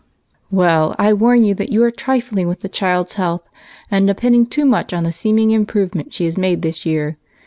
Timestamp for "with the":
2.47-2.69